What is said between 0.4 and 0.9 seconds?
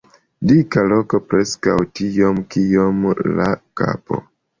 Dika